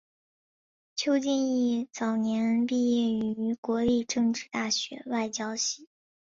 [0.95, 5.87] 邱进益早年毕业于国立政治大学外交系。